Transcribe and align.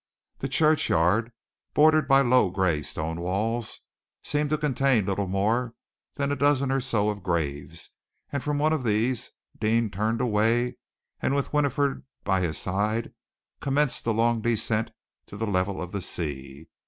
The 0.39 0.47
churchyard, 0.49 1.31
bordered 1.75 2.07
by 2.07 2.21
low 2.21 2.49
gray 2.49 2.81
stone 2.81 3.21
walls, 3.21 3.81
seemed 4.23 4.49
to 4.49 4.57
contain 4.57 5.05
little 5.05 5.27
more 5.27 5.75
than 6.15 6.31
a 6.31 6.35
dozen 6.35 6.71
or 6.71 6.81
so 6.81 7.11
of 7.11 7.21
graves, 7.21 7.91
and 8.31 8.41
from 8.43 8.57
one 8.57 8.73
of 8.73 8.83
these 8.83 9.29
Deane 9.59 9.91
turned 9.91 10.19
away, 10.19 10.77
and 11.21 11.35
with 11.35 11.53
Winifred 11.53 12.01
by 12.23 12.41
his 12.41 12.57
side 12.57 13.13
commenced 13.59 14.03
the 14.03 14.11
long 14.11 14.41
descent 14.41 14.89
to 15.27 15.37
the 15.37 15.45
level 15.45 15.79
of 15.79 15.91
the 15.91 16.01
sea. 16.01 16.67